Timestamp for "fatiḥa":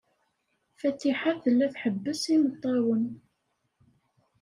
0.79-1.31